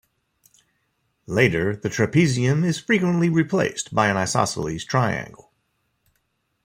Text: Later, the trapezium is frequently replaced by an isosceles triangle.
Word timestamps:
Later, 1.27 1.75
the 1.75 1.87
trapezium 1.87 2.63
is 2.65 2.79
frequently 2.79 3.29
replaced 3.29 3.93
by 3.93 4.07
an 4.07 4.17
isosceles 4.17 4.83
triangle. 4.83 5.51